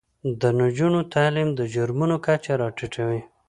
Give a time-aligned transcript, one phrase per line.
[0.41, 3.21] د نجونو تعلیم د جرمونو کچه راټیټوي.